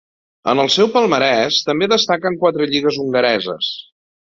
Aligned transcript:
En 0.53 0.61
el 0.63 0.71
seu 0.75 0.89
palmarès 0.95 1.59
també 1.67 1.91
destaquen 1.93 2.41
quatre 2.45 2.69
lligues 2.73 3.01
hongareses. 3.05 3.71